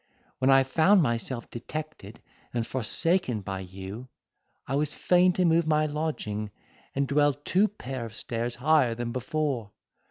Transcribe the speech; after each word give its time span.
When 0.39 0.49
I 0.49 0.63
found 0.63 1.03
myself 1.03 1.47
detected 1.51 2.23
and 2.55 2.65
forsaken 2.65 3.41
by 3.41 3.59
you, 3.59 4.07
I 4.65 4.73
was 4.73 4.95
fain 4.95 5.31
to 5.33 5.45
move 5.45 5.67
my 5.67 5.85
lodging, 5.85 6.49
and 6.95 7.07
dwell 7.07 7.33
two 7.35 7.67
pair 7.67 8.05
of 8.07 8.15
stairs 8.15 8.55
higher 8.55 8.95
than 8.95 9.11
before. 9.11 9.73